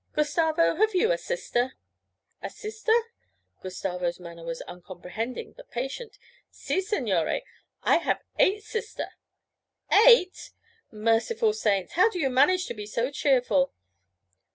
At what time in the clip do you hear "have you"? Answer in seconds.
0.77-1.11